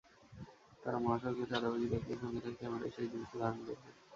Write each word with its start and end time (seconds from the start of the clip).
তারা 0.83 0.97
মহাসড়কে 0.99 1.43
চাঁদাবাজি 1.51 1.87
দেখলেই 1.89 2.19
সঙ্গে 2.21 2.39
থাকা 2.39 2.57
ক্যামেরায় 2.59 2.93
সেই 2.95 3.07
দৃশ্য 3.11 3.33
ধারণ 3.41 3.59
করবে। 3.59 3.89